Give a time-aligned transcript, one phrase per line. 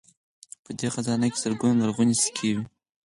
[0.63, 2.63] په دې خزانه کې زرګونه لرغونې سکې وې